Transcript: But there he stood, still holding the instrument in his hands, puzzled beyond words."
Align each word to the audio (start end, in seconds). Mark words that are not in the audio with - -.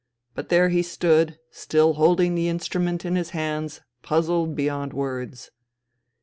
But 0.33 0.49
there 0.49 0.69
he 0.69 0.81
stood, 0.81 1.37
still 1.51 1.93
holding 1.93 2.33
the 2.33 2.49
instrument 2.49 3.05
in 3.05 3.15
his 3.15 3.29
hands, 3.37 3.81
puzzled 4.01 4.55
beyond 4.55 4.93
words." 4.93 5.51